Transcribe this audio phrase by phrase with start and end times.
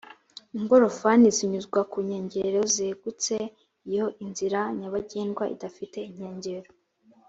[0.57, 3.35] ingorofani zinyuzwa ku nkengero zegutse
[3.89, 6.69] iyo inzira nyabagendwa idafite inkengero